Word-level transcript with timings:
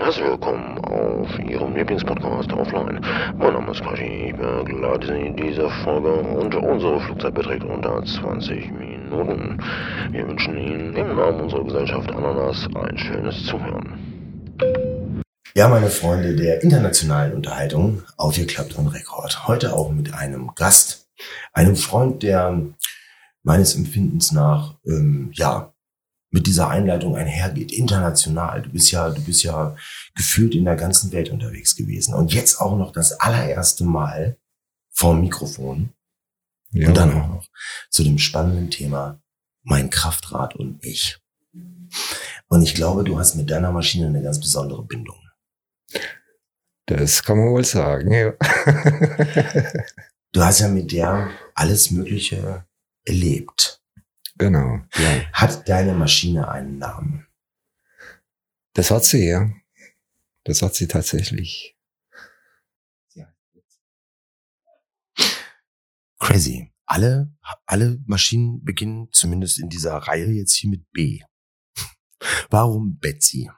Herzlich 0.00 0.26
willkommen 0.26 0.78
auf 0.84 1.38
Ihrem 1.40 1.74
Lieblingspodcast 1.74 2.52
Offline. 2.52 3.00
Mein 3.36 3.52
Name 3.52 3.72
ist 3.72 3.82
Quashi, 3.82 4.28
ich 4.28 4.36
begleite 4.36 5.08
Sie 5.08 5.26
in 5.26 5.36
dieser 5.36 5.68
Folge 5.82 6.12
und 6.12 6.54
unsere 6.54 7.00
Flugzeit 7.00 7.34
beträgt 7.34 7.64
unter 7.64 8.04
20 8.04 8.70
Minuten. 8.70 9.60
Wir 10.12 10.28
wünschen 10.28 10.56
Ihnen 10.56 10.94
im 10.94 11.16
Namen 11.16 11.40
unserer 11.40 11.64
Gesellschaft 11.64 12.08
Ananas 12.12 12.68
ein 12.76 12.96
schönes 12.96 13.44
Zuhören. 13.46 14.56
Ja, 15.56 15.68
meine 15.68 15.88
Freunde 15.88 16.36
der 16.36 16.62
internationalen 16.62 17.34
Unterhaltung, 17.34 18.02
aufgeklappt 18.16 18.78
und 18.78 18.86
Rekord. 18.86 19.48
Heute 19.48 19.74
auch 19.74 19.90
mit 19.90 20.14
einem 20.14 20.52
Gast, 20.54 21.08
einem 21.52 21.74
Freund, 21.74 22.22
der 22.22 22.56
meines 23.42 23.74
Empfindens 23.74 24.30
nach, 24.30 24.76
ähm, 24.86 25.32
ja, 25.34 25.72
mit 26.30 26.46
dieser 26.46 26.68
Einleitung 26.68 27.16
einhergeht, 27.16 27.72
international. 27.72 28.62
Du 28.62 28.70
bist 28.70 28.90
ja, 28.90 29.08
du 29.10 29.20
bist 29.22 29.42
ja 29.42 29.76
gefühlt 30.14 30.54
in 30.54 30.64
der 30.64 30.76
ganzen 30.76 31.10
Welt 31.12 31.30
unterwegs 31.30 31.74
gewesen. 31.74 32.14
Und 32.14 32.34
jetzt 32.34 32.60
auch 32.60 32.76
noch 32.76 32.92
das 32.92 33.12
allererste 33.12 33.84
Mal 33.84 34.36
vorm 34.90 35.20
Mikrofon. 35.20 35.90
Ja. 36.70 36.88
Und 36.88 36.96
dann 36.96 37.12
auch 37.12 37.28
noch 37.28 37.46
zu 37.90 38.04
dem 38.04 38.18
spannenden 38.18 38.70
Thema 38.70 39.22
mein 39.62 39.90
Kraftrad 39.90 40.54
und 40.56 40.84
ich. 40.84 41.18
Und 42.48 42.62
ich 42.62 42.74
glaube, 42.74 43.04
du 43.04 43.18
hast 43.18 43.34
mit 43.34 43.50
deiner 43.50 43.72
Maschine 43.72 44.06
eine 44.06 44.22
ganz 44.22 44.40
besondere 44.40 44.84
Bindung. 44.84 45.16
Das 46.86 47.22
kann 47.22 47.38
man 47.38 47.50
wohl 47.50 47.64
sagen, 47.64 48.10
ja. 48.12 48.32
du 50.32 50.40
hast 50.42 50.60
ja 50.60 50.68
mit 50.68 50.92
der 50.92 51.30
alles 51.54 51.90
Mögliche 51.90 52.66
erlebt. 53.04 53.77
Genau. 54.38 54.80
Ja. 54.96 55.32
Hat 55.32 55.68
deine 55.68 55.94
Maschine 55.94 56.48
einen 56.48 56.78
Namen? 56.78 57.26
Das 58.72 58.90
hat 58.90 59.04
sie, 59.04 59.28
ja. 59.28 59.50
Das 60.44 60.62
hat 60.62 60.74
sie 60.74 60.86
tatsächlich. 60.86 61.76
Crazy. 66.18 66.72
Alle, 66.86 67.32
alle 67.66 67.98
Maschinen 68.06 68.64
beginnen 68.64 69.08
zumindest 69.12 69.58
in 69.58 69.68
dieser 69.68 69.94
Reihe 69.94 70.26
jetzt 70.26 70.54
hier 70.54 70.70
mit 70.70 70.90
B. 70.92 71.20
Warum 72.50 72.98
Betsy? 72.98 73.50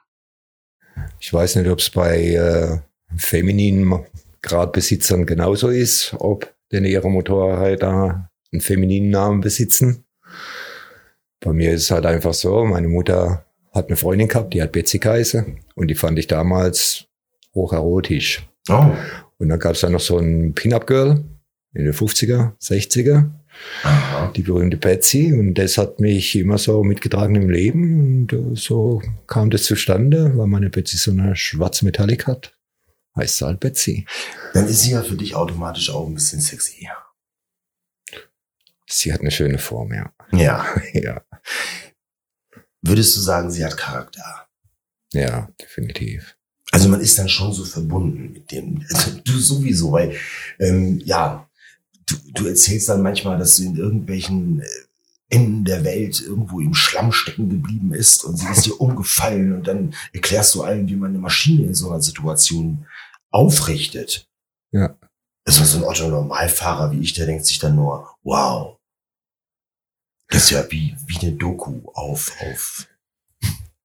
Ich 1.19 1.31
weiß 1.31 1.55
nicht, 1.55 1.69
ob 1.69 1.79
es 1.79 1.89
bei 1.89 2.33
äh, 2.33 2.79
femininen 3.17 4.05
Gradbesitzern 4.41 5.25
genauso 5.25 5.69
ist, 5.69 6.13
ob 6.19 6.53
denn 6.71 6.85
ihre 6.85 7.09
Motorräder 7.09 8.29
einen 8.51 8.61
femininen 8.61 9.09
Namen 9.09 9.41
besitzen. 9.41 10.05
Bei 11.43 11.53
mir 11.53 11.71
ist 11.73 11.83
es 11.83 11.91
halt 11.91 12.05
einfach 12.05 12.33
so, 12.33 12.65
meine 12.65 12.87
Mutter 12.87 13.45
hat 13.73 13.87
eine 13.87 13.97
Freundin 13.97 14.27
gehabt, 14.27 14.53
die 14.53 14.61
hat 14.61 14.71
Betsy 14.71 14.99
geheißen 14.99 15.59
und 15.75 15.87
die 15.87 15.95
fand 15.95 16.19
ich 16.19 16.27
damals 16.27 17.05
hoch 17.53 17.73
erotisch. 17.73 18.47
Oh. 18.69 18.91
Und 19.39 19.49
dann 19.49 19.59
gab 19.59 19.73
es 19.73 19.81
dann 19.81 19.93
noch 19.93 19.99
so 19.99 20.19
ein 20.19 20.53
Pin-Up-Girl 20.53 21.23
in 21.73 21.85
den 21.85 21.93
50er, 21.93 22.51
60er. 22.61 23.31
Aha. 23.83 24.31
Die 24.35 24.43
berühmte 24.43 24.77
Betsy 24.77 25.33
und 25.33 25.55
das 25.55 25.77
hat 25.77 25.99
mich 25.99 26.35
immer 26.35 26.57
so 26.57 26.83
mitgetragen 26.83 27.35
im 27.35 27.49
Leben 27.49 28.27
und 28.31 28.57
so 28.57 29.01
kam 29.27 29.49
das 29.49 29.63
zustande, 29.63 30.37
weil 30.37 30.47
meine 30.47 30.69
Betsy 30.69 30.97
so 30.97 31.11
eine 31.11 31.35
schwarze 31.35 31.85
Metallic 31.85 32.27
hat. 32.27 32.53
Heißt 33.15 33.37
sie 33.37 33.45
halt 33.45 33.59
Betsy. 33.59 34.05
Dann 34.53 34.67
ist 34.67 34.83
sie 34.83 34.91
ja 34.91 35.01
für 35.01 35.15
dich 35.15 35.35
automatisch 35.35 35.89
auch 35.89 36.07
ein 36.07 36.13
bisschen 36.13 36.39
sexy. 36.39 36.87
Sie 38.91 39.13
hat 39.13 39.21
eine 39.21 39.31
schöne 39.31 39.57
Form, 39.57 39.93
ja. 39.93 40.11
Ja. 40.31 40.65
ja. 40.93 41.21
Würdest 42.81 43.15
du 43.15 43.21
sagen, 43.21 43.51
sie 43.51 43.63
hat 43.63 43.77
Charakter? 43.77 44.47
Ja, 45.13 45.49
definitiv. 45.59 46.35
Also 46.71 46.89
man 46.89 47.01
ist 47.01 47.17
dann 47.17 47.29
schon 47.29 47.51
so 47.53 47.65
verbunden 47.65 48.31
mit 48.31 48.51
dem, 48.51 48.85
also 48.89 49.11
du 49.23 49.39
sowieso, 49.39 49.91
weil, 49.91 50.15
ähm, 50.59 51.01
ja, 51.03 51.49
du, 52.05 52.15
du 52.33 52.47
erzählst 52.47 52.89
dann 52.89 53.01
manchmal, 53.01 53.37
dass 53.37 53.57
du 53.57 53.63
in 53.63 53.75
irgendwelchen 53.75 54.61
äh, 54.61 54.65
Enden 55.29 55.65
der 55.65 55.83
Welt 55.83 56.21
irgendwo 56.21 56.59
im 56.59 56.73
Schlamm 56.73 57.11
stecken 57.11 57.49
geblieben 57.49 57.93
ist 57.93 58.23
und 58.23 58.37
sie 58.37 58.47
ist 58.47 58.65
dir 58.65 58.75
umgefallen 58.79 59.53
und 59.53 59.67
dann 59.67 59.93
erklärst 60.13 60.55
du 60.55 60.63
allen, 60.63 60.87
wie 60.87 60.95
man 60.95 61.11
eine 61.11 61.19
Maschine 61.19 61.67
in 61.67 61.75
so 61.75 61.89
einer 61.89 62.01
Situation 62.01 62.85
aufrichtet. 63.31 64.27
Ja. 64.71 64.95
Das 65.45 65.59
ist 65.59 65.71
so 65.71 65.79
ein 65.79 65.83
Otto-Normalfahrer 65.83 66.91
wie 66.91 66.99
ich, 66.99 67.13
der 67.13 67.25
denkt 67.25 67.45
sich 67.45 67.59
dann 67.59 67.75
nur, 67.75 68.15
wow, 68.23 68.77
das 70.31 70.43
ist 70.43 70.49
ja 70.51 70.65
wie, 70.69 70.95
wie 71.07 71.19
eine 71.21 71.33
Doku 71.33 71.81
auf, 71.93 72.31
auf. 72.39 72.87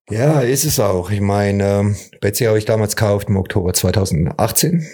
Ja, 0.09 0.41
ist 0.41 0.65
es 0.65 0.79
auch. 0.79 1.11
Ich 1.11 1.21
meine, 1.21 1.97
Betsy 2.21 2.45
habe 2.45 2.59
ich 2.59 2.65
damals 2.65 2.95
gekauft 2.95 3.29
im 3.29 3.37
Oktober 3.37 3.75
2018. 3.75 4.87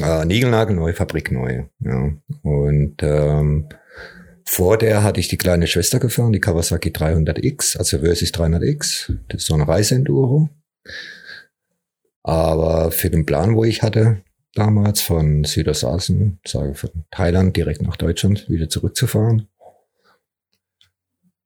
Äh, 0.00 0.24
Nigelnagel 0.24 0.76
neu, 0.76 0.92
Fabrik 0.92 1.32
neu. 1.32 1.64
Ja. 1.80 2.12
Und 2.42 3.02
ähm, 3.02 3.68
vor 4.44 4.78
der 4.78 5.02
hatte 5.02 5.18
ich 5.18 5.26
die 5.26 5.36
kleine 5.38 5.66
Schwester 5.66 5.98
gefahren, 5.98 6.32
die 6.32 6.40
Kawasaki 6.40 6.90
300X, 6.90 7.76
also 7.76 7.98
Versys 7.98 8.32
300X. 8.32 9.12
Das 9.28 9.42
ist 9.42 9.46
so 9.46 9.54
eine 9.54 9.66
Reiseenduro. 9.66 10.50
Aber 12.22 12.92
für 12.92 13.10
den 13.10 13.26
Plan, 13.26 13.56
wo 13.56 13.64
ich 13.64 13.82
hatte, 13.82 14.22
damals 14.54 15.00
von 15.00 15.42
Südostasien, 15.42 16.38
sage 16.46 16.74
von 16.74 16.90
Thailand 17.10 17.56
direkt 17.56 17.82
nach 17.82 17.96
Deutschland 17.96 18.48
wieder 18.48 18.68
zurückzufahren, 18.68 19.48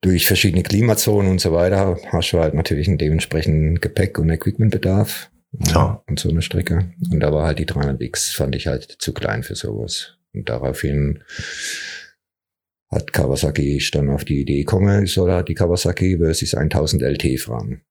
durch 0.01 0.27
verschiedene 0.27 0.63
Klimazonen 0.63 1.31
und 1.31 1.41
so 1.41 1.53
weiter 1.53 1.99
hast 2.13 2.33
du 2.33 2.39
halt 2.39 2.55
natürlich 2.55 2.89
einen 2.89 2.99
dementsprechenden 2.99 3.81
Gepäck- 3.81 4.19
und 4.19 4.31
Equipmentbedarf. 4.31 5.31
Ja. 5.53 6.03
Und 6.07 6.21
so 6.21 6.29
eine 6.29 6.43
Strecke. 6.43 6.93
Und 7.11 7.21
da 7.21 7.33
war 7.33 7.47
halt 7.47 7.59
die 7.59 7.67
300X, 7.67 8.35
fand 8.35 8.55
ich 8.55 8.67
halt 8.67 8.97
zu 8.99 9.13
klein 9.13 9.43
für 9.43 9.55
sowas. 9.55 10.19
Und 10.35 10.49
daraufhin 10.49 11.23
hat 12.91 13.13
Kawasaki 13.13 13.83
dann 13.93 14.11
auf 14.11 14.25
die 14.25 14.41
Idee 14.41 14.59
gekommen, 14.59 15.05
ich 15.05 15.13
soll 15.13 15.31
halt 15.31 15.49
die 15.49 15.55
Kawasaki 15.55 16.19
versus 16.19 16.55
1000 16.55 17.03
LT 17.03 17.41
fragen. 17.41 17.83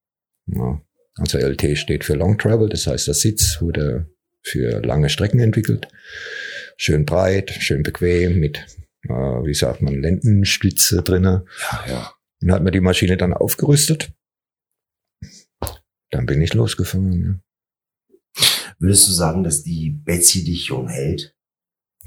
Ja. 0.48 0.82
Also 1.16 1.40
LT 1.40 1.78
steht 1.78 2.04
für 2.04 2.14
Long 2.14 2.38
Travel, 2.38 2.70
das 2.70 2.88
heißt, 2.88 3.08
der 3.08 3.16
Sitz 3.16 3.60
wurde 3.60 4.08
für 4.44 4.82
lange 4.82 5.10
Strecken 5.10 5.40
entwickelt. 5.40 5.88
Schön 6.78 7.06
breit, 7.06 7.52
schön 7.52 7.84
bequem 7.84 8.40
mit 8.40 8.66
äh, 9.10 9.46
wie 9.46 9.54
sagt 9.54 9.82
man, 9.82 10.02
Lendenspitze 10.02 11.04
drinne. 11.04 11.46
Ja, 11.72 11.86
ja. 11.88 12.14
Dann 12.40 12.52
hat 12.52 12.64
man 12.64 12.74
die 12.74 12.82
Maschine 12.82 13.18
dann 13.18 13.34
aufgerüstet. 13.34 14.12
Dann 16.12 16.26
bin 16.26 16.42
ich 16.42 16.54
losgefahren. 16.54 17.42
Ja. 18.36 18.44
Würdest 18.80 19.08
du 19.08 19.12
sagen, 19.12 19.44
dass 19.44 19.64
die 19.64 19.90
Betsy 19.90 20.44
dich 20.44 20.68
jung 20.68 20.88
hält? 20.88 21.34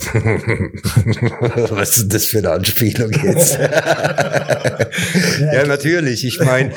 Was 1.71 1.99
ist 1.99 2.15
das 2.15 2.27
für 2.27 2.39
eine 2.39 2.53
Anspielung 2.53 3.13
jetzt? 3.13 3.59
ja, 3.59 5.67
natürlich. 5.67 6.25
Ich 6.25 6.41
meine, 6.41 6.73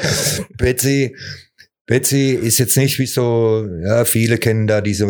Betsy, 0.57 1.15
Betsy 1.85 2.31
ist 2.31 2.59
jetzt 2.59 2.77
nicht 2.77 2.97
wie 2.97 3.05
so, 3.05 3.67
ja, 3.85 4.05
viele 4.05 4.37
kennen 4.37 4.67
da 4.67 4.79
diese 4.79 5.05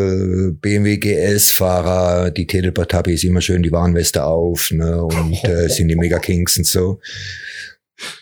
BMW 0.60 0.98
GS-Fahrer, 0.98 2.32
die 2.32 2.48
Teleport-Tabis 2.48 3.24
immer 3.24 3.42
schön 3.42 3.62
die 3.62 3.72
Warnweste 3.72 4.26
auf, 4.26 4.72
ne, 4.72 5.04
und 5.04 5.44
äh, 5.44 5.70
sind 5.70 5.88
die 5.88 5.96
Mega 5.96 6.18
Kings 6.18 6.58
und 6.58 6.66
so. 6.66 7.00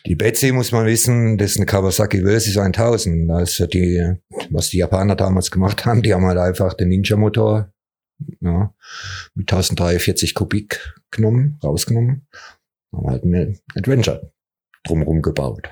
Die 0.05 0.15
Betsy 0.15 0.51
muss 0.51 0.73
man 0.73 0.85
wissen, 0.85 1.37
das 1.37 1.51
ist 1.51 1.57
eine 1.57 1.65
Kawasaki 1.65 2.21
Versys 2.21 2.57
1000. 2.57 3.31
Also 3.31 3.67
die, 3.67 4.15
was 4.49 4.69
die 4.69 4.77
Japaner 4.77 5.15
damals 5.15 5.49
gemacht 5.49 5.85
haben, 5.85 6.01
die 6.01 6.13
haben 6.13 6.25
halt 6.25 6.37
einfach 6.37 6.73
den 6.73 6.89
Ninja-Motor 6.89 7.71
ja, 8.41 8.73
mit 9.33 9.51
1043 9.51 10.35
Kubik 10.35 10.93
genommen, 11.09 11.57
rausgenommen, 11.63 12.27
haben 12.91 13.07
halt 13.07 13.23
eine 13.23 13.55
Adventure 13.75 14.33
drumherum 14.83 15.21
gebaut. 15.21 15.69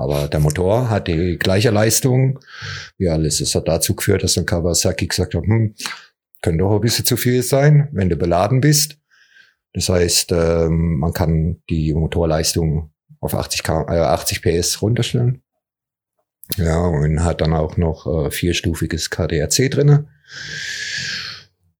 Aber 0.00 0.28
der 0.28 0.40
Motor 0.40 0.88
hat 0.88 1.08
die 1.08 1.36
gleiche 1.38 1.68
Leistung 1.70 2.40
wie 2.96 3.10
alles. 3.10 3.42
Es 3.42 3.54
hat 3.54 3.68
dazu 3.68 3.94
geführt, 3.94 4.22
dass 4.22 4.32
dann 4.32 4.46
Kawasaki 4.46 5.06
gesagt 5.06 5.34
hat, 5.34 5.44
hm, 5.44 5.74
könnte 6.40 6.58
doch 6.58 6.74
ein 6.74 6.80
bisschen 6.80 7.04
zu 7.04 7.18
viel 7.18 7.42
sein, 7.42 7.88
wenn 7.92 8.08
du 8.08 8.16
beladen 8.16 8.62
bist. 8.62 8.96
Das 9.74 9.90
heißt, 9.90 10.32
ähm, 10.32 11.00
man 11.00 11.12
kann 11.12 11.60
die 11.68 11.92
Motorleistung 11.92 12.90
auf 13.20 13.34
80, 13.34 13.62
K 13.62 13.82
äh, 13.94 14.00
80 14.00 14.40
PS 14.40 14.80
runterstellen. 14.80 15.42
Ja, 16.56 16.78
und 16.78 17.22
hat 17.22 17.42
dann 17.42 17.52
auch 17.52 17.76
noch 17.76 18.06
äh, 18.06 18.30
vierstufiges 18.30 19.10
KDRC 19.10 19.70
drinne. 19.70 20.08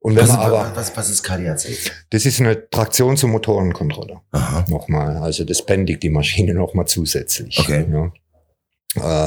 Und 0.02 0.16
wenn 0.16 0.22
was, 0.22 0.30
man 0.30 0.40
aber, 0.40 0.72
was, 0.74 0.96
was 0.96 1.10
ist 1.10 1.22
KDAC? 1.22 1.92
Das 2.08 2.24
ist 2.24 2.40
eine 2.40 2.70
Traktions- 2.70 3.22
und 3.22 3.32
Motorenkontrolle. 3.32 4.20
Aha. 4.32 4.64
Nochmal. 4.68 5.18
Also 5.18 5.44
das 5.44 5.64
bändigt 5.64 6.02
die 6.02 6.08
Maschine 6.08 6.54
nochmal 6.54 6.86
zusätzlich. 6.86 7.58
Okay. 7.58 7.86
Ja. 7.90 8.12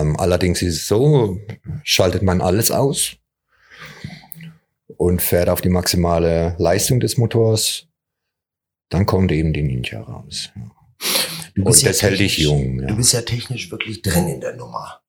Ähm, 0.01 0.19
allerdings 0.19 0.61
ist 0.61 0.75
es 0.75 0.87
so, 0.87 1.37
schaltet 1.83 2.23
man 2.23 2.41
alles 2.41 2.71
aus 2.71 3.17
und 4.97 5.21
fährt 5.21 5.47
auf 5.47 5.61
die 5.61 5.69
maximale 5.69 6.55
Leistung 6.57 6.99
des 6.99 7.17
Motors, 7.17 7.87
dann 8.89 9.05
kommt 9.05 9.31
eben 9.31 9.53
die 9.53 9.63
Ninja 9.63 10.01
raus. 10.01 10.49
Du 11.55 11.63
bist 11.63 11.81
und 11.81 11.83
ja 11.83 11.89
das 11.89 12.01
hält 12.01 12.19
dich 12.19 12.39
jung. 12.39 12.81
Ja. 12.81 12.87
Du 12.87 12.95
bist 12.95 13.13
ja 13.13 13.21
technisch 13.21 13.69
wirklich 13.71 14.01
drin 14.01 14.27
in 14.27 14.41
der 14.41 14.55
Nummer. 14.55 15.02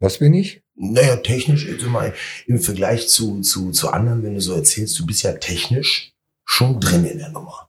Was 0.00 0.18
bin 0.18 0.34
ich? 0.34 0.62
Naja, 0.74 1.16
technisch, 1.16 1.68
also 1.68 1.88
mal 1.88 2.14
im 2.46 2.60
Vergleich 2.60 3.08
zu, 3.08 3.40
zu, 3.40 3.72
zu 3.72 3.90
anderen, 3.90 4.22
wenn 4.22 4.34
du 4.34 4.40
so 4.40 4.54
erzählst, 4.54 4.98
du 4.98 5.06
bist 5.06 5.24
ja 5.24 5.32
technisch 5.32 6.12
schon 6.44 6.80
drin 6.80 7.04
in 7.04 7.18
der 7.18 7.30
Nummer. 7.30 7.68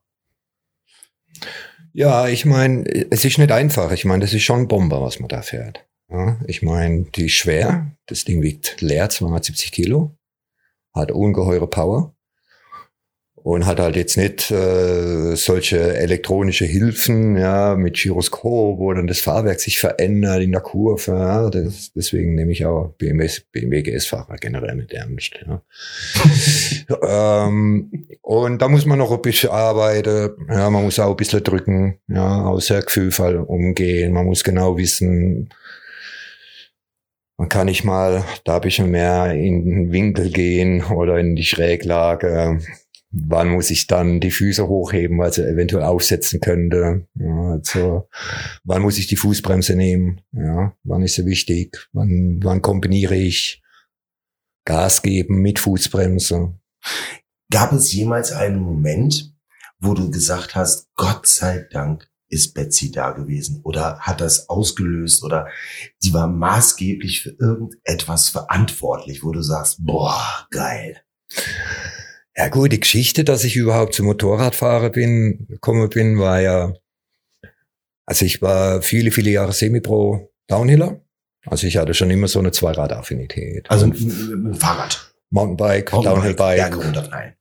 Ja, 1.91 2.27
ich 2.27 2.45
meine, 2.45 2.83
es 3.09 3.25
ist 3.25 3.39
nicht 3.39 3.51
einfach. 3.51 3.91
Ich 3.91 4.05
meine, 4.05 4.21
das 4.21 4.33
ist 4.33 4.43
schon 4.43 4.61
ein 4.61 4.67
Bomber, 4.67 5.01
was 5.01 5.19
man 5.19 5.27
da 5.27 5.41
fährt. 5.41 5.87
Ja, 6.09 6.39
ich 6.47 6.61
meine, 6.61 7.05
die 7.15 7.25
ist 7.25 7.33
schwer. 7.33 7.91
Das 8.05 8.25
Ding 8.25 8.41
wiegt 8.41 8.79
leer 8.81 9.09
270 9.09 9.71
Kilo, 9.71 10.15
hat 10.93 11.11
ungeheure 11.11 11.67
Power 11.67 12.15
und 13.49 13.65
hat 13.65 13.79
halt 13.79 13.95
jetzt 13.95 14.15
nicht 14.15 14.51
äh, 14.51 15.35
solche 15.35 15.97
elektronische 15.97 16.65
Hilfen, 16.65 17.35
ja, 17.35 17.75
mit 17.75 17.95
Gyroskop, 17.95 18.77
wo 18.77 18.93
dann 18.93 19.07
das 19.07 19.21
Fahrwerk 19.21 19.59
sich 19.59 19.79
verändert 19.79 20.43
in 20.43 20.51
der 20.51 20.61
Kurve. 20.61 21.13
Ja, 21.13 21.49
das, 21.49 21.91
deswegen 21.95 22.35
nehme 22.35 22.51
ich 22.51 22.67
auch 22.67 22.93
BMW, 22.99 23.27
BMW 23.51 23.81
GS-Fahrer 23.81 24.35
generell 24.35 24.75
mit 24.75 24.93
ernst. 24.93 25.39
Ja. 25.47 25.63
ähm, 27.47 28.07
und 28.21 28.61
da 28.61 28.67
muss 28.67 28.85
man 28.85 28.99
noch 28.99 29.11
ein 29.11 29.21
bisschen 29.23 29.49
arbeiten, 29.49 30.29
ja, 30.47 30.69
man 30.69 30.83
muss 30.83 30.99
auch 30.99 31.09
ein 31.09 31.17
bisschen 31.17 31.43
drücken, 31.43 31.97
ja, 32.07 32.43
aus 32.45 32.67
der 32.67 32.83
Gefühlfall 32.83 33.37
umgehen, 33.37 34.13
man 34.13 34.27
muss 34.27 34.43
genau 34.43 34.77
wissen, 34.77 35.49
man 37.37 37.49
kann 37.49 37.65
nicht 37.65 37.83
mal 37.83 38.23
da 38.43 38.57
ein 38.57 38.61
bisschen 38.61 38.91
mehr 38.91 39.33
in 39.33 39.65
den 39.65 39.91
Winkel 39.91 40.29
gehen 40.29 40.83
oder 40.83 41.17
in 41.17 41.35
die 41.35 41.45
Schräglage 41.45 42.59
wann 43.11 43.49
muss 43.49 43.69
ich 43.69 43.87
dann 43.87 44.19
die 44.19 44.31
Füße 44.31 44.67
hochheben, 44.67 45.17
weil 45.17 45.33
sie 45.33 45.47
eventuell 45.47 45.83
aufsetzen 45.83 46.39
könnte. 46.39 47.07
Ja, 47.15 47.51
also, 47.53 48.07
wann 48.63 48.81
muss 48.81 48.97
ich 48.97 49.07
die 49.07 49.15
Fußbremse 49.15 49.75
nehmen? 49.75 50.21
Ja, 50.31 50.75
wann 50.83 51.01
ist 51.01 51.15
sie 51.15 51.25
wichtig? 51.25 51.87
Wann, 51.91 52.39
wann 52.43 52.61
kombiniere 52.61 53.15
ich 53.15 53.61
Gas 54.65 55.01
geben 55.01 55.41
mit 55.41 55.59
Fußbremse? 55.59 56.53
Gab 57.51 57.73
es 57.73 57.91
jemals 57.91 58.31
einen 58.31 58.59
Moment, 58.59 59.33
wo 59.79 59.93
du 59.93 60.11
gesagt 60.11 60.55
hast, 60.55 60.87
Gott 60.95 61.25
sei 61.25 61.67
Dank 61.71 62.07
ist 62.27 62.53
Betsy 62.53 62.91
da 62.91 63.11
gewesen 63.11 63.61
oder 63.63 63.99
hat 64.01 64.21
das 64.21 64.49
ausgelöst 64.49 65.23
oder 65.23 65.47
sie 65.97 66.13
war 66.13 66.27
maßgeblich 66.27 67.21
für 67.21 67.35
irgendetwas 67.39 68.29
verantwortlich, 68.29 69.23
wo 69.23 69.31
du 69.31 69.41
sagst, 69.41 69.83
boah, 69.83 70.47
geil. 70.51 71.01
Ja 72.39 72.47
gut, 72.47 72.71
die 72.71 72.79
Geschichte, 72.79 73.25
dass 73.25 73.43
ich 73.43 73.57
überhaupt 73.57 73.93
zum 73.93 74.05
Motorradfahrer 74.05 74.91
bin, 74.91 75.45
gekommen 75.49 75.89
bin, 75.89 76.17
war 76.19 76.39
ja, 76.39 76.73
also 78.05 78.25
ich 78.25 78.41
war 78.41 78.81
viele, 78.81 79.11
viele 79.11 79.29
Jahre 79.29 79.51
Semi-Pro 79.51 80.31
Downhiller. 80.47 81.01
Also 81.45 81.67
ich 81.67 81.75
hatte 81.75 81.93
schon 81.93 82.09
immer 82.09 82.29
so 82.29 82.39
eine 82.39 82.51
Zweirad-Affinität. 82.51 83.69
Also 83.69 83.87
ein 83.87 84.55
Fahrrad. 84.57 85.13
Mountainbike, 85.31 85.91
Mountainbike 85.91 86.37
Downhillbike. 86.37 86.77
runter, 86.77 87.07
nein. 87.11 87.33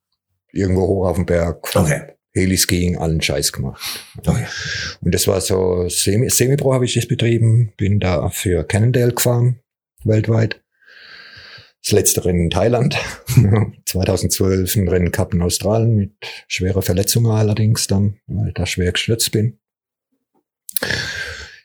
Irgendwo 0.52 0.88
hoch 0.88 1.06
auf 1.06 1.14
dem 1.16 1.26
Berg. 1.26 1.76
Okay. 1.76 2.02
Heliskiing, 2.34 2.98
allen 2.98 3.20
Scheiß 3.22 3.52
gemacht. 3.52 3.80
Okay. 4.18 4.46
Und 5.00 5.14
das 5.14 5.28
war 5.28 5.40
so, 5.40 5.86
Semi- 5.88 6.28
Semi-Pro 6.28 6.74
habe 6.74 6.86
ich 6.86 6.94
das 6.94 7.06
betrieben, 7.06 7.72
bin 7.76 8.00
da 8.00 8.28
für 8.30 8.64
Cannondale 8.64 9.14
gefahren, 9.14 9.60
weltweit. 10.02 10.60
Das 11.88 11.94
letzte 11.94 12.26
Rennen 12.26 12.42
in 12.42 12.50
Thailand, 12.50 12.98
2012 13.86 14.76
ein 14.76 14.88
Rennen 14.88 15.10
Cup 15.10 15.32
in 15.32 15.40
Australien 15.40 15.96
mit 15.96 16.12
schwerer 16.46 16.82
Verletzung 16.82 17.26
allerdings 17.28 17.86
dann, 17.86 18.18
weil 18.26 18.48
ich 18.48 18.54
da 18.54 18.66
schwer 18.66 18.92
gestürzt 18.92 19.32
bin. 19.32 19.58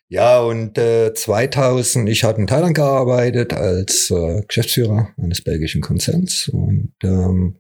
Ja, 0.07 0.39
und 0.39 0.77
äh, 0.77 1.13
2000, 1.13 2.07
ich 2.07 2.23
hatte 2.23 2.39
in 2.39 2.47
Thailand 2.47 2.73
gearbeitet 2.73 3.51
als 3.51 4.11
äh, 4.11 4.43
Geschäftsführer 4.47 5.09
eines 5.21 5.41
belgischen 5.41 5.81
Konzerns 5.81 6.47
und 6.47 6.93
ähm, 7.03 7.57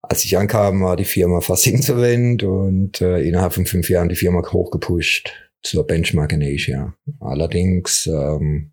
als 0.00 0.24
ich 0.24 0.38
ankam, 0.38 0.80
war 0.80 0.94
die 0.94 1.04
Firma 1.04 1.40
fast 1.40 1.66
insolvent 1.66 2.44
und 2.44 3.00
äh, 3.00 3.18
innerhalb 3.18 3.52
von 3.52 3.66
fünf 3.66 3.90
Jahren 3.90 4.10
die 4.10 4.14
Firma 4.14 4.48
hochgepusht 4.48 5.32
zur 5.64 5.84
Benchmark 5.88 6.32
in 6.32 6.44
Asia. 6.44 6.94
Allerdings 7.18 8.06
ähm, 8.06 8.70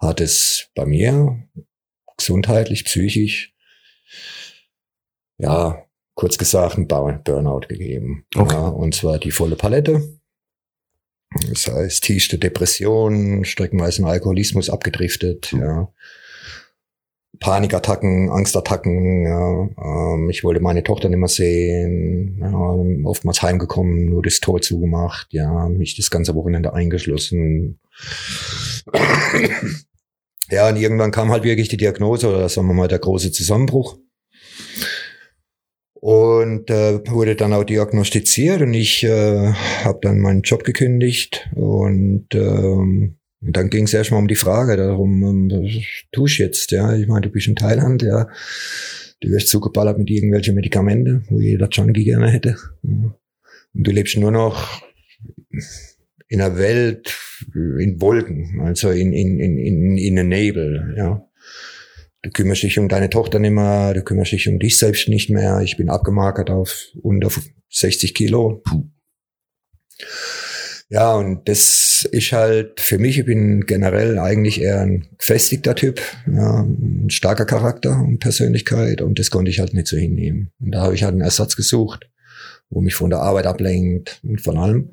hat 0.00 0.20
es 0.20 0.70
bei 0.74 0.86
mir 0.86 1.48
gesundheitlich, 2.16 2.84
psychisch, 2.84 3.54
ja, 5.38 5.84
kurz 6.14 6.36
gesagt, 6.38 6.76
einen 6.76 6.88
Burnout 6.88 7.66
gegeben. 7.68 8.26
Okay. 8.34 8.54
Ja, 8.54 8.68
und 8.68 8.94
zwar 8.94 9.18
die 9.18 9.30
volle 9.30 9.56
Palette. 9.56 10.20
Das 11.48 11.68
heißt, 11.68 12.02
tiefste 12.02 12.38
Depression, 12.38 13.44
streckenweise 13.44 14.04
Alkoholismus 14.04 14.68
abgedriftet, 14.68 15.52
ja. 15.52 15.92
Panikattacken, 17.38 18.28
Angstattacken, 18.28 19.24
ja. 19.24 19.68
Ähm, 20.14 20.28
ich 20.28 20.44
wollte 20.44 20.60
meine 20.60 20.82
Tochter 20.82 21.08
nicht 21.08 21.18
mehr 21.18 21.28
sehen, 21.28 22.38
ja, 22.40 22.52
oftmals 23.08 23.40
heimgekommen, 23.40 24.06
nur 24.10 24.22
das 24.22 24.40
Tor 24.40 24.60
zugemacht, 24.60 25.28
ja, 25.32 25.68
mich 25.68 25.96
das 25.96 26.10
ganze 26.10 26.34
Wochenende 26.34 26.74
eingeschlossen. 26.74 27.78
Ja, 30.50 30.68
und 30.68 30.76
irgendwann 30.76 31.12
kam 31.12 31.30
halt 31.30 31.44
wirklich 31.44 31.68
die 31.68 31.76
Diagnose 31.76 32.28
oder 32.28 32.48
sagen 32.48 32.66
wir 32.66 32.74
mal 32.74 32.88
der 32.88 32.98
große 32.98 33.32
Zusammenbruch. 33.32 33.98
Und 35.94 36.70
äh, 36.70 37.06
wurde 37.10 37.36
dann 37.36 37.52
auch 37.52 37.64
diagnostiziert 37.64 38.62
und 38.62 38.72
ich 38.72 39.04
äh, 39.04 39.52
habe 39.84 39.98
dann 40.00 40.18
meinen 40.18 40.40
Job 40.40 40.64
gekündigt 40.64 41.50
und 41.54 42.26
ähm, 42.32 43.18
dann 43.42 43.68
ging 43.68 43.84
es 43.84 43.92
erstmal 43.94 44.20
um 44.20 44.28
die 44.28 44.36
Frage 44.36 44.78
darum, 44.78 45.22
ähm, 45.22 45.50
was 45.50 45.84
tue 46.10 46.28
ich 46.28 46.38
jetzt? 46.38 46.70
Ja, 46.70 46.94
ich 46.94 47.06
meine, 47.06 47.22
du 47.22 47.30
bist 47.30 47.48
in 47.48 47.56
Thailand, 47.56 48.02
ja, 48.02 48.28
du 49.20 49.28
wirst 49.28 49.48
zugeballert 49.48 49.98
mit 49.98 50.10
irgendwelchen 50.10 50.54
Medikamenten, 50.54 51.26
wo 51.28 51.38
jeder 51.38 51.68
Junkie 51.68 52.04
gerne 52.04 52.30
hätte. 52.30 52.56
Ja. 52.82 53.14
Und 53.74 53.86
du 53.86 53.90
lebst 53.90 54.16
nur 54.16 54.30
noch 54.30 54.82
in 56.30 56.38
der 56.38 56.56
Welt 56.56 57.18
in 57.54 58.00
Wolken, 58.00 58.60
also 58.62 58.90
in, 58.90 59.12
in, 59.12 59.40
in, 59.40 59.58
in, 59.58 59.98
in 59.98 60.16
den 60.16 60.28
Nebel, 60.28 60.94
ja. 60.96 61.26
Du 62.22 62.30
kümmerst 62.30 62.62
dich 62.62 62.78
um 62.78 62.88
deine 62.88 63.08
Tochter 63.08 63.38
nicht 63.38 63.52
mehr, 63.52 63.94
du 63.94 64.02
kümmerst 64.02 64.32
dich 64.32 64.46
um 64.46 64.58
dich 64.58 64.78
selbst 64.78 65.08
nicht 65.08 65.30
mehr. 65.30 65.60
Ich 65.60 65.78
bin 65.78 65.88
abgemarkert 65.88 66.50
auf 66.50 66.88
unter 67.00 67.30
60 67.70 68.14
Kilo. 68.14 68.62
Ja, 70.90 71.14
und 71.14 71.48
das 71.48 72.06
ist 72.12 72.32
halt 72.32 72.80
für 72.80 72.98
mich, 72.98 73.18
ich 73.18 73.24
bin 73.24 73.62
generell 73.62 74.18
eigentlich 74.18 74.60
eher 74.60 74.80
ein 74.80 75.08
gefestigter 75.16 75.74
Typ, 75.74 76.00
ja, 76.30 76.60
ein 76.60 77.08
starker 77.08 77.46
Charakter 77.46 77.98
und 78.00 78.18
Persönlichkeit 78.18 79.00
und 79.00 79.18
das 79.18 79.30
konnte 79.30 79.50
ich 79.50 79.58
halt 79.58 79.72
nicht 79.72 79.86
so 79.86 79.96
hinnehmen. 79.96 80.52
Und 80.60 80.72
da 80.72 80.82
habe 80.82 80.94
ich 80.94 81.02
halt 81.02 81.12
einen 81.12 81.22
Ersatz 81.22 81.56
gesucht, 81.56 82.10
wo 82.68 82.82
mich 82.82 82.94
von 82.94 83.08
der 83.10 83.20
Arbeit 83.20 83.46
ablenkt 83.46 84.20
und 84.22 84.42
von 84.42 84.58
allem. 84.58 84.90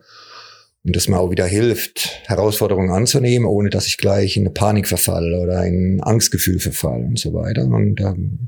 Und 0.87 0.95
das 0.95 1.09
mir 1.09 1.19
auch 1.19 1.31
wieder 1.31 1.45
hilft, 1.45 2.21
Herausforderungen 2.27 2.91
anzunehmen, 2.91 3.45
ohne 3.45 3.69
dass 3.69 3.87
ich 3.87 3.97
gleich 3.97 4.37
in 4.37 4.43
eine 4.43 4.51
Panik 4.51 4.87
verfalle 4.87 5.41
oder 5.41 5.65
in 5.65 5.97
ein 5.97 6.01
Angstgefühl 6.01 6.59
verfalle 6.59 7.03
und 7.03 7.19
so 7.19 7.33
weiter. 7.33 7.65
Und 7.65 7.95
dann 7.95 8.47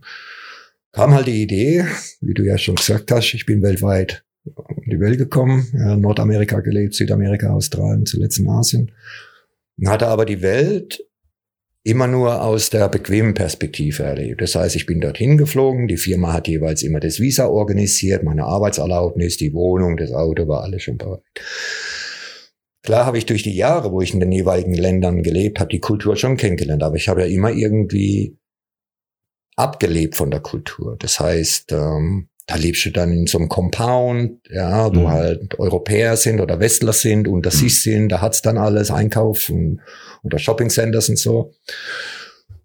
kam 0.93 1.13
halt 1.13 1.27
die 1.27 1.43
Idee, 1.43 1.85
wie 2.21 2.33
du 2.33 2.43
ja 2.43 2.57
schon 2.57 2.75
gesagt 2.75 3.11
hast, 3.11 3.33
ich 3.33 3.45
bin 3.45 3.61
weltweit 3.61 4.23
um 4.45 4.85
die 4.89 5.01
Welt 5.01 5.17
gekommen, 5.17 5.67
ja, 5.73 5.97
Nordamerika 5.97 6.61
gelebt, 6.61 6.95
Südamerika, 6.95 7.49
Australien, 7.49 8.05
zuletzt 8.05 8.39
in 8.39 8.47
Asien. 8.47 8.93
Und 9.77 9.89
hatte 9.89 10.07
aber 10.07 10.23
die 10.23 10.41
Welt 10.41 11.03
immer 11.83 12.07
nur 12.07 12.41
aus 12.41 12.69
der 12.69 12.87
bequemen 12.87 13.33
Perspektive 13.33 14.03
erlebt. 14.03 14.39
Das 14.39 14.55
heißt, 14.55 14.77
ich 14.77 14.85
bin 14.85 15.01
dorthin 15.01 15.37
geflogen, 15.37 15.89
die 15.89 15.97
Firma 15.97 16.31
hat 16.31 16.47
jeweils 16.47 16.83
immer 16.83 17.01
das 17.01 17.19
Visa 17.19 17.47
organisiert, 17.47 18.23
meine 18.23 18.45
Arbeitserlaubnis, 18.45 19.35
die 19.35 19.53
Wohnung, 19.53 19.97
das 19.97 20.13
Auto 20.13 20.47
war 20.47 20.63
alles 20.63 20.83
schon 20.83 20.97
bereit. 20.97 21.21
Klar 22.83 23.05
habe 23.05 23.17
ich 23.17 23.25
durch 23.25 23.43
die 23.43 23.55
Jahre, 23.55 23.91
wo 23.91 24.01
ich 24.01 24.13
in 24.13 24.19
den 24.19 24.31
jeweiligen 24.31 24.73
Ländern 24.73 25.21
gelebt 25.21 25.59
habe, 25.59 25.69
die 25.69 25.79
Kultur 25.79 26.15
schon 26.15 26.37
kennengelernt, 26.37 26.81
aber 26.83 26.95
ich 26.95 27.09
habe 27.09 27.21
ja 27.21 27.27
immer 27.27 27.51
irgendwie 27.51 28.37
abgelebt 29.55 30.15
von 30.15 30.31
der 30.31 30.39
Kultur. 30.39 30.95
Das 30.99 31.19
heißt, 31.19 31.73
ähm, 31.73 32.29
da 32.47 32.55
lebst 32.55 32.85
du 32.85 32.91
dann 32.91 33.11
in 33.11 33.27
so 33.27 33.37
einem 33.37 33.49
Compound, 33.49 34.39
ja, 34.49 34.93
wo 34.95 35.01
Mhm. 35.01 35.07
halt 35.09 35.59
Europäer 35.59 36.17
sind 36.17 36.39
oder 36.39 36.59
Westler 36.59 36.93
sind, 36.93 37.27
unter 37.27 37.51
sich 37.51 37.81
sind, 37.83 38.09
da 38.09 38.21
hat's 38.21 38.41
dann 38.41 38.57
alles, 38.57 38.89
Einkauf 38.89 39.49
und, 39.49 39.81
oder 40.23 40.39
Shopping-Centers 40.39 41.09
und 41.09 41.19
so. 41.19 41.53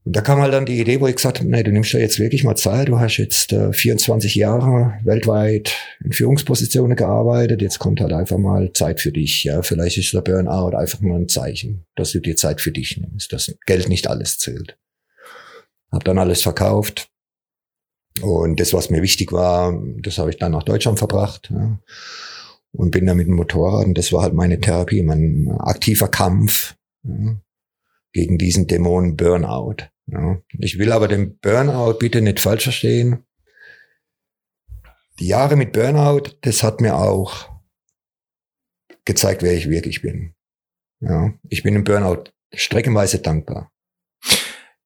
Und 0.04 0.14
da 0.14 0.20
kam 0.20 0.40
halt 0.40 0.52
dann 0.52 0.66
die 0.66 0.78
Idee, 0.78 1.00
wo 1.00 1.06
ich 1.06 1.16
gesagt 1.16 1.38
habe, 1.38 1.48
nee, 1.48 1.62
du 1.62 1.72
nimmst 1.72 1.92
ja 1.92 1.98
jetzt 1.98 2.18
wirklich 2.18 2.44
mal 2.44 2.56
Zeit, 2.56 2.88
du 2.88 3.00
hast 3.00 3.16
jetzt 3.16 3.52
äh, 3.54 3.72
24 3.72 4.34
Jahre 4.34 4.98
weltweit 5.02 5.74
in 6.04 6.12
Führungspositionen 6.12 6.94
gearbeitet, 6.94 7.62
jetzt 7.62 7.78
kommt 7.78 8.00
halt 8.00 8.12
einfach 8.12 8.36
mal 8.36 8.70
Zeit 8.74 9.00
für 9.00 9.12
dich, 9.12 9.44
ja, 9.44 9.62
vielleicht 9.62 9.96
ist 9.96 10.12
der 10.12 10.20
Burnout 10.20 10.76
einfach 10.76 11.00
mal 11.00 11.18
ein 11.18 11.28
Zeichen, 11.30 11.86
dass 11.94 12.12
du 12.12 12.20
dir 12.20 12.36
Zeit 12.36 12.60
für 12.60 12.70
dich 12.70 12.98
nimmst, 12.98 13.32
dass 13.32 13.54
Geld 13.64 13.88
nicht 13.88 14.06
alles 14.06 14.38
zählt. 14.38 14.76
Hab 15.90 16.04
dann 16.04 16.18
alles 16.18 16.42
verkauft 16.42 17.08
und 18.20 18.60
das, 18.60 18.74
was 18.74 18.90
mir 18.90 19.00
wichtig 19.00 19.32
war, 19.32 19.82
das 20.00 20.18
habe 20.18 20.28
ich 20.28 20.36
dann 20.36 20.52
nach 20.52 20.64
Deutschland 20.64 20.98
verbracht, 20.98 21.50
ja. 21.50 21.78
Und 22.76 22.90
bin 22.90 23.06
dann 23.06 23.16
mit 23.16 23.28
dem 23.28 23.36
Motorrad 23.36 23.86
und 23.86 23.96
das 23.96 24.12
war 24.12 24.22
halt 24.22 24.34
meine 24.34 24.60
Therapie, 24.60 25.00
mein 25.02 25.48
aktiver 25.60 26.08
Kampf, 26.08 26.74
ja 27.04 27.36
gegen 28.14 28.38
diesen 28.38 28.66
Dämon 28.66 29.16
Burnout. 29.16 29.90
Ja. 30.06 30.38
Ich 30.58 30.78
will 30.78 30.92
aber 30.92 31.08
den 31.08 31.38
Burnout 31.38 31.94
bitte 31.98 32.20
nicht 32.20 32.40
falsch 32.40 32.64
verstehen. 32.64 33.24
Die 35.18 35.28
Jahre 35.28 35.56
mit 35.56 35.72
Burnout, 35.72 36.36
das 36.42 36.62
hat 36.62 36.80
mir 36.80 36.96
auch 36.96 37.50
gezeigt, 39.04 39.42
wer 39.42 39.54
ich 39.54 39.70
wirklich 39.70 40.02
bin. 40.02 40.34
Ja. 41.00 41.32
Ich 41.48 41.62
bin 41.62 41.76
im 41.76 41.84
Burnout 41.84 42.24
streckenweise 42.52 43.20
dankbar. 43.20 43.72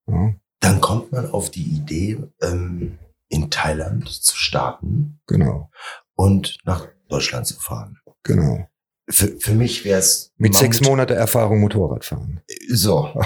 Ja. 0.06 0.34
Dann 0.60 0.80
kommt 0.80 1.12
man 1.12 1.30
auf 1.30 1.50
die 1.50 1.62
Idee, 1.62 2.18
ähm, 2.42 2.98
in 3.28 3.50
Thailand 3.50 4.08
zu 4.08 4.36
starten. 4.36 5.20
Genau. 5.26 5.70
Und 6.14 6.58
nach 6.64 6.88
Deutschland 7.08 7.46
zu 7.46 7.60
fahren. 7.60 7.98
Genau. 8.22 8.68
Für, 9.10 9.28
für 9.38 9.54
mich 9.54 9.84
wäre 9.84 10.00
es. 10.00 10.32
Mit 10.36 10.54
sechs 10.54 10.80
Monate 10.82 11.14
Erfahrung 11.14 11.60
Motorradfahren. 11.60 12.40
So. 12.68 13.08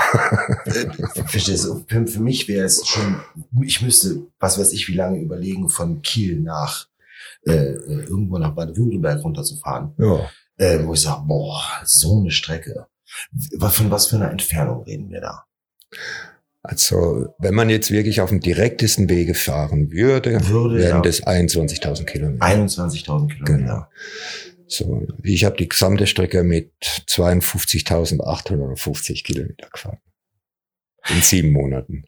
Verstehst 1.27 1.65
du? 1.65 1.85
Für, 1.89 2.07
für 2.07 2.21
mich 2.21 2.47
wäre 2.47 2.67
es 2.67 2.87
schon, 2.87 3.21
ich 3.63 3.83
müsste, 3.83 4.27
was 4.39 4.59
weiß 4.59 4.73
ich, 4.73 4.89
wie 4.89 4.95
lange 4.95 5.19
überlegen, 5.19 5.69
von 5.69 6.01
Kiel 6.03 6.41
nach 6.41 6.87
äh, 7.47 7.53
äh 7.53 8.05
irgendwo 8.05 8.39
nach 8.39 8.55
Baden-Württemberg 8.55 9.25
runterzufahren. 9.25 9.93
Ja. 9.99 10.31
Äh, 10.57 10.87
wo 10.87 10.95
ich 10.95 11.01
sage, 11.01 11.23
boah, 11.27 11.61
so 11.85 12.21
eine 12.21 12.31
Strecke. 12.31 12.87
Von 13.59 13.91
was 13.91 14.07
für 14.07 14.17
einer 14.17 14.31
Entfernung 14.31 14.85
reden 14.85 15.11
wir 15.11 15.21
da? 15.21 15.45
Also, 16.65 17.35
wenn 17.39 17.55
man 17.55 17.71
jetzt 17.71 17.91
wirklich 17.91 18.21
auf 18.21 18.29
dem 18.29 18.39
direktesten 18.39 19.09
Wege 19.09 19.35
fahren 19.35 19.91
würde, 19.91 20.49
würde 20.49 20.79
wären 20.79 20.97
ja. 20.99 21.01
das 21.03 21.25
21.000 21.25 22.05
Kilometer. 22.05 22.45
21.000 22.45 23.29
Kilometer. 23.29 23.45
Genau. 23.45 23.87
So, 24.73 25.07
ich 25.23 25.45
habe 25.45 25.57
die 25.59 25.69
gesamte 25.69 26.07
Strecke 26.07 26.45
mit 26.45 26.73
52.850 26.83 29.23
Kilometer 29.23 29.69
gefahren. 29.69 29.99
In 31.11 31.21
sieben 31.21 31.53
Monaten. 31.53 32.07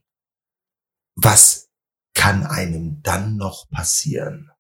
Was 1.15 1.69
kann 2.15 2.47
einem 2.47 3.03
dann 3.03 3.37
noch 3.37 3.69
passieren? 3.69 4.51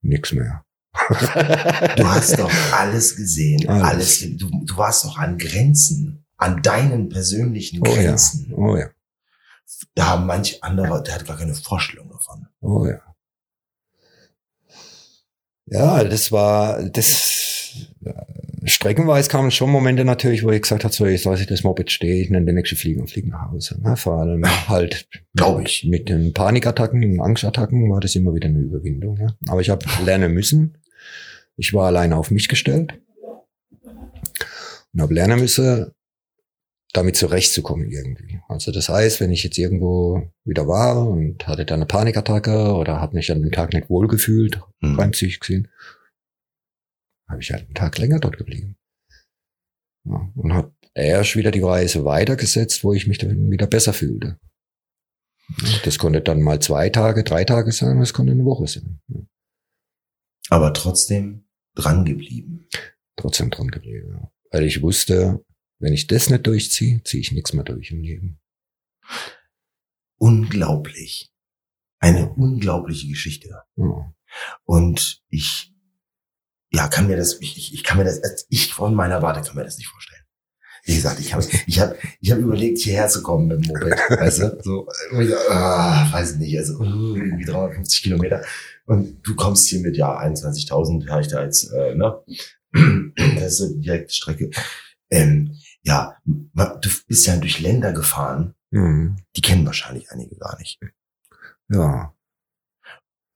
Nix 0.00 0.32
mehr. 0.32 0.64
du 1.10 2.08
hast 2.08 2.38
doch 2.38 2.50
alles 2.72 3.14
gesehen, 3.14 3.68
alles. 3.68 4.22
alles 4.22 4.38
du, 4.38 4.48
du 4.64 4.76
warst 4.78 5.04
doch 5.04 5.18
an 5.18 5.36
Grenzen 5.36 6.24
an 6.38 6.62
deinen 6.62 7.10
persönlichen 7.10 7.82
Grenzen. 7.82 8.54
Oh 8.54 8.68
ja. 8.68 8.72
Oh 8.72 8.76
ja. 8.78 8.88
Da 9.94 10.06
haben 10.06 10.26
manch 10.26 10.64
andere, 10.64 11.02
der 11.02 11.16
hat 11.16 11.26
gar 11.26 11.36
keine 11.36 11.54
Vorstellung 11.54 12.08
davon. 12.08 12.48
Oh 12.60 12.86
ja. 12.86 13.09
Ja, 15.70 16.02
das 16.04 16.32
war, 16.32 16.82
das, 16.82 17.86
streckenweise 18.64 19.28
kamen 19.28 19.50
schon 19.50 19.70
Momente 19.70 20.04
natürlich, 20.04 20.42
wo 20.42 20.50
ich 20.50 20.62
gesagt 20.62 20.84
habe, 20.84 20.92
so, 20.92 21.06
jetzt 21.06 21.24
lasse 21.24 21.42
ich 21.42 21.48
das 21.48 21.62
Moped 21.62 21.90
stehen, 21.90 22.32
dann 22.32 22.44
der 22.44 22.54
nächste 22.54 22.76
Fliegen 22.76 23.00
und 23.00 23.10
fliegen 23.10 23.30
nach 23.30 23.50
Hause. 23.50 23.78
Na, 23.80 23.96
vor 23.96 24.18
allem 24.18 24.44
halt, 24.68 25.08
glaube 25.34 25.62
ich. 25.62 25.84
Mit 25.84 26.08
den 26.08 26.32
Panikattacken, 26.32 27.00
den 27.00 27.20
Angstattacken 27.20 27.90
war 27.90 28.00
das 28.00 28.16
immer 28.16 28.34
wieder 28.34 28.48
eine 28.48 28.58
Überwindung. 28.58 29.18
Ja. 29.18 29.28
Aber 29.48 29.60
ich 29.60 29.70
habe 29.70 29.86
lernen 30.04 30.32
müssen. 30.32 30.78
Ich 31.56 31.72
war 31.74 31.86
alleine 31.86 32.16
auf 32.16 32.30
mich 32.30 32.48
gestellt 32.48 32.94
und 34.92 35.02
habe 35.02 35.14
lernen 35.14 35.40
müssen, 35.40 35.92
damit 36.92 37.16
zurechtzukommen 37.16 37.90
irgendwie. 37.90 38.40
Also 38.48 38.72
das 38.72 38.88
heißt, 38.88 39.20
wenn 39.20 39.30
ich 39.30 39.44
jetzt 39.44 39.58
irgendwo 39.58 40.30
wieder 40.44 40.66
war 40.66 41.08
und 41.08 41.46
hatte 41.46 41.64
dann 41.64 41.78
eine 41.78 41.86
Panikattacke 41.86 42.74
oder 42.74 43.00
habe 43.00 43.16
mich 43.16 43.30
an 43.30 43.42
dem 43.42 43.52
Tag 43.52 43.72
nicht 43.72 43.88
wohlgefühlt, 43.88 44.60
mhm. 44.80 44.98
rein 44.98 45.10
psychisch 45.12 45.40
gesehen, 45.40 45.68
habe 47.28 47.40
ich 47.40 47.52
halt 47.52 47.66
einen 47.66 47.74
Tag 47.74 47.96
länger 47.98 48.18
dort 48.18 48.38
geblieben. 48.38 48.76
Ja, 50.04 50.30
und 50.34 50.52
habe 50.52 50.72
erst 50.94 51.36
wieder 51.36 51.50
die 51.50 51.60
Reise 51.60 52.04
weitergesetzt, 52.04 52.82
wo 52.82 52.92
ich 52.92 53.06
mich 53.06 53.18
dann 53.18 53.50
wieder 53.50 53.66
besser 53.66 53.92
fühlte. 53.92 54.38
Das 55.84 55.98
konnte 55.98 56.20
dann 56.20 56.42
mal 56.42 56.60
zwei 56.60 56.90
Tage, 56.90 57.24
drei 57.24 57.44
Tage 57.44 57.72
sein, 57.72 57.98
das 57.98 58.12
konnte 58.12 58.32
eine 58.32 58.44
Woche 58.44 58.66
sein. 58.66 59.00
Aber 60.48 60.72
trotzdem 60.72 61.44
dran 61.74 62.04
geblieben. 62.04 62.68
Trotzdem 63.16 63.50
dran 63.50 63.68
geblieben, 63.68 64.12
ja. 64.12 64.32
Weil 64.50 64.64
ich 64.64 64.82
wusste, 64.82 65.44
wenn 65.80 65.92
ich 65.92 66.06
das 66.06 66.30
nicht 66.30 66.46
durchziehe, 66.46 67.02
ziehe 67.02 67.20
ich 67.20 67.32
nichts 67.32 67.52
mehr 67.52 67.64
durch 67.64 67.90
im 67.90 68.02
Leben. 68.02 68.38
Unglaublich. 70.18 71.32
Eine 71.98 72.30
unglaubliche 72.30 73.08
Geschichte. 73.08 73.48
Ja. 73.76 74.14
Und 74.64 75.22
ich, 75.28 75.74
ja, 76.70 76.86
kann 76.88 77.08
mir 77.08 77.16
das, 77.16 77.40
ich, 77.40 77.74
ich 77.74 77.82
kann 77.82 77.98
mir 77.98 78.04
das, 78.04 78.46
ich 78.48 78.72
von 78.72 78.94
meiner 78.94 79.22
Warte 79.22 79.40
kann 79.42 79.56
mir 79.56 79.64
das 79.64 79.78
nicht 79.78 79.88
vorstellen. 79.88 80.20
Wie 80.84 80.94
gesagt, 80.94 81.20
ich 81.20 81.34
habe 81.34 81.44
ich 81.66 81.80
hab, 81.80 81.96
ich 82.20 82.30
hab 82.30 82.38
überlegt, 82.38 82.78
hierher 82.78 83.08
zu 83.08 83.22
kommen 83.22 83.48
mit 83.48 83.64
dem 83.64 83.68
Moped, 83.68 83.98
weißt 84.08 84.38
du? 84.40 84.58
So, 84.62 84.88
ah, 85.50 86.10
weiß 86.12 86.32
ich 86.32 86.38
nicht, 86.38 86.58
also 86.58 86.82
irgendwie 86.82 87.44
350 87.44 88.02
Kilometer. 88.02 88.42
Und 88.86 89.26
du 89.26 89.34
kommst 89.34 89.68
hier 89.68 89.80
mit, 89.80 89.96
ja, 89.96 90.18
21.000, 90.18 91.08
habe 91.08 91.20
ich 91.20 91.28
da 91.28 91.42
jetzt, 91.44 91.70
äh, 91.72 91.94
ne? 91.94 92.22
Das 93.36 93.60
ist 93.60 93.80
direkt 93.80 94.12
Strecke. 94.12 94.50
Ähm, 95.10 95.56
ja, 95.82 96.16
du 96.24 96.90
bist 97.06 97.26
ja 97.26 97.36
durch 97.36 97.60
Länder 97.60 97.92
gefahren, 97.92 98.54
mhm. 98.70 99.16
die 99.36 99.40
kennen 99.40 99.66
wahrscheinlich 99.66 100.10
einige 100.10 100.36
gar 100.36 100.58
nicht. 100.58 100.78
Ja. 101.68 102.14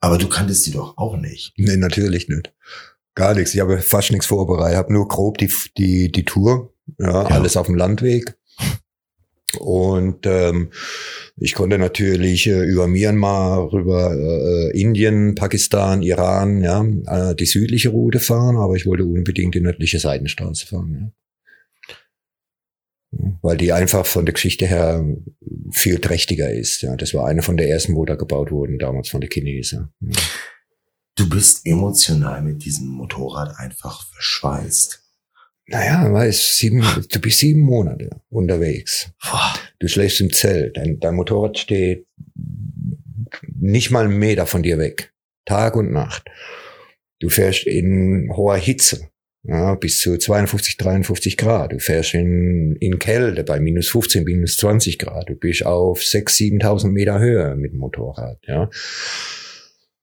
Aber 0.00 0.18
du 0.18 0.28
kanntest 0.28 0.66
die 0.66 0.72
doch 0.72 0.98
auch 0.98 1.16
nicht. 1.16 1.54
Nee, 1.56 1.76
natürlich 1.76 2.28
nicht. 2.28 2.52
Gar 3.14 3.34
nichts. 3.34 3.54
Ich 3.54 3.60
habe 3.60 3.80
fast 3.80 4.10
nichts 4.10 4.26
vorbereitet. 4.26 4.72
Ich 4.72 4.78
habe 4.78 4.92
nur 4.92 5.08
grob 5.08 5.38
die, 5.38 5.50
die, 5.78 6.10
die 6.10 6.24
Tour, 6.24 6.74
ja, 6.98 7.10
ja. 7.10 7.26
alles 7.26 7.56
auf 7.56 7.66
dem 7.66 7.76
Landweg. 7.76 8.36
Und 9.60 10.26
ähm, 10.26 10.70
ich 11.36 11.54
konnte 11.54 11.78
natürlich 11.78 12.46
äh, 12.48 12.64
über 12.64 12.88
Myanmar, 12.88 13.72
rüber 13.72 14.12
äh, 14.12 14.78
Indien, 14.78 15.36
Pakistan, 15.36 16.02
Iran, 16.02 16.60
ja, 16.60 16.84
äh, 17.06 17.34
die 17.36 17.46
südliche 17.46 17.90
Route 17.90 18.18
fahren, 18.18 18.56
aber 18.56 18.74
ich 18.74 18.84
wollte 18.84 19.04
unbedingt 19.04 19.54
die 19.54 19.60
nördliche 19.60 20.00
Seitenstraße 20.00 20.66
fahren. 20.66 21.12
Weil 23.42 23.56
die 23.56 23.73
einfach 23.73 24.06
von 24.06 24.25
der 24.25 24.33
Geschichte 24.33 24.66
her 24.66 25.04
viel 25.71 25.99
trächtiger 25.99 26.50
ist. 26.50 26.83
Ja, 26.83 26.97
das 26.97 27.14
war 27.14 27.26
eine 27.26 27.42
von 27.42 27.56
der 27.56 27.68
ersten, 27.68 27.94
wo 27.94 28.04
da 28.04 28.14
gebaut 28.14 28.50
wurden, 28.50 28.78
damals 28.78 29.09
von 29.09 29.21
der 29.21 29.30
Chinesen. 29.30 29.92
Ja. 30.00 30.21
Du 31.16 31.28
bist 31.28 31.64
emotional 31.64 32.42
mit 32.42 32.64
diesem 32.64 32.88
Motorrad 32.88 33.59
einfach 33.59 34.04
verschweißt. 34.12 35.00
Naja, 35.66 36.12
weißt, 36.12 36.59
sieben, 36.59 36.85
du 37.09 37.21
bist 37.21 37.38
sieben 37.38 37.61
Monate 37.61 38.21
unterwegs. 38.28 39.11
Du 39.78 39.88
schläfst 39.88 40.21
im 40.21 40.33
Zelt, 40.33 40.76
dein, 40.76 41.00
dein 41.00 41.14
Motorrad 41.14 41.59
steht 41.59 42.06
nicht 43.54 43.90
mal 43.90 44.04
einen 44.04 44.18
Meter 44.18 44.47
von 44.47 44.62
dir 44.62 44.78
weg. 44.78 45.12
Tag 45.47 45.76
und 45.76 45.92
Nacht. 45.92 46.25
Du 47.21 47.28
fährst 47.28 47.66
in 47.66 48.30
hoher 48.35 48.56
Hitze 48.56 49.09
ja, 49.46 49.74
bis 49.74 50.00
zu 50.00 50.16
52, 50.16 50.78
53 50.78 51.36
Grad. 51.36 51.72
Du 51.72 51.78
fährst 51.78 52.14
in, 52.14 52.76
in 52.80 52.98
Kälte 52.98 53.44
bei 53.44 53.60
minus 53.60 53.88
15, 53.90 54.24
minus 54.24 54.56
20 54.56 54.98
Grad. 54.98 55.28
Du 55.28 55.34
bist 55.34 55.66
auf 55.66 56.00
6.000, 56.00 56.62
7.000 56.62 56.90
Meter 56.90 57.18
Höhe 57.18 57.54
mit 57.54 57.72
dem 57.72 57.78
Motorrad. 57.78 58.38
Ja. 58.46 58.70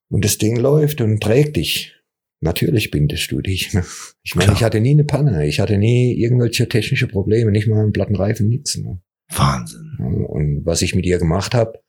Und 0.10 0.24
das 0.26 0.38
Ding 0.38 0.58
läuft 0.58 1.02
und 1.02 1.22
trägt 1.22 1.56
dich. 1.56 1.96
Natürlich 2.40 2.92
bindest 2.92 3.32
du 3.32 3.42
dich. 3.42 3.74
Ne? 3.74 3.84
Ich 4.24 4.36
meine, 4.36 4.54
ich 4.54 4.64
hatte 4.64 4.80
nie 4.80 4.92
eine 4.92 5.04
Panne. 5.04 5.48
Ich 5.48 5.60
hatte 5.60 5.80
nie 5.80 6.14
irgendwelche 6.14 6.70
technische 6.70 7.08
Probleme, 7.08 7.50
nicht 7.50 7.68
mal 7.68 7.82
einen 7.82 7.92
platten 7.92 8.16
Reifen, 8.16 8.48
nichts. 8.48 8.78
Ne? 8.78 9.02
Wahnsinn. 9.30 9.98
Ja, 9.98 10.06
und 10.06 10.64
was 10.64 10.84
ich 10.84 10.94
mit 10.94 11.08
ihr 11.08 11.18
gemacht 11.18 11.56
habe, 11.56 11.80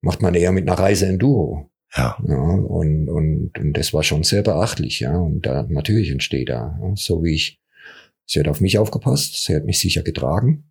macht 0.00 0.22
man 0.22 0.34
eher 0.34 0.52
mit 0.52 0.66
einer 0.66 0.78
Reise 0.78 1.06
Enduro. 1.06 1.70
Ja. 1.96 2.18
ja 2.26 2.36
und, 2.36 3.08
und, 3.08 3.58
und 3.58 3.72
das 3.74 3.92
war 3.92 4.02
schon 4.02 4.22
sehr 4.22 4.42
beachtlich, 4.42 5.00
ja. 5.00 5.16
Und 5.16 5.46
da 5.46 5.64
natürlich 5.68 6.10
entsteht 6.10 6.48
da, 6.48 6.78
ja, 6.80 6.92
so 6.96 7.22
wie 7.22 7.34
ich, 7.34 7.60
sie 8.26 8.40
hat 8.40 8.48
auf 8.48 8.60
mich 8.60 8.78
aufgepasst, 8.78 9.44
sie 9.44 9.54
hat 9.54 9.64
mich 9.64 9.78
sicher 9.78 10.02
getragen, 10.02 10.70